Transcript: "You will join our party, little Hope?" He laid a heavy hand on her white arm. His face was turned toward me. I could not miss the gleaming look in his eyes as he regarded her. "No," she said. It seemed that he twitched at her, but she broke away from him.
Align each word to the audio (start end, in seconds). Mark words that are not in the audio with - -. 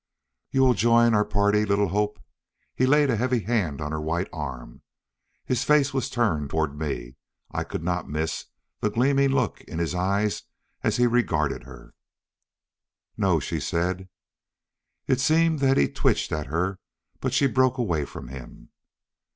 "You 0.49 0.61
will 0.61 0.73
join 0.73 1.13
our 1.13 1.23
party, 1.23 1.63
little 1.63 1.89
Hope?" 1.89 2.19
He 2.73 2.87
laid 2.87 3.11
a 3.11 3.15
heavy 3.17 3.41
hand 3.41 3.79
on 3.79 3.91
her 3.91 4.01
white 4.01 4.29
arm. 4.33 4.81
His 5.45 5.63
face 5.63 5.93
was 5.93 6.09
turned 6.09 6.49
toward 6.49 6.75
me. 6.75 7.17
I 7.51 7.63
could 7.63 7.83
not 7.83 8.09
miss 8.09 8.45
the 8.79 8.89
gleaming 8.89 9.29
look 9.29 9.61
in 9.61 9.77
his 9.77 9.93
eyes 9.93 10.41
as 10.81 10.97
he 10.97 11.05
regarded 11.05 11.65
her. 11.65 11.93
"No," 13.15 13.39
she 13.39 13.59
said. 13.59 14.09
It 15.05 15.19
seemed 15.19 15.59
that 15.59 15.77
he 15.77 15.87
twitched 15.87 16.31
at 16.31 16.47
her, 16.47 16.79
but 17.19 17.31
she 17.31 17.45
broke 17.45 17.77
away 17.77 18.03
from 18.05 18.29
him. 18.29 18.71